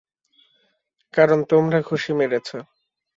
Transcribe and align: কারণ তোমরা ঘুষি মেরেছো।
কারণ 1.13 1.39
তোমরা 1.43 1.79
ঘুষি 1.81 2.11
মেরেছো। 2.13 2.57